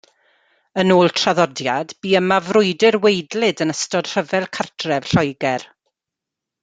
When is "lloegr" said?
5.15-5.69